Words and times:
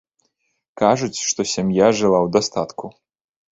Кажуць, 0.81 1.19
што 1.29 1.41
сям'я 1.53 1.91
жыла 2.01 2.19
ў 2.25 2.35
дастатку. 2.39 2.85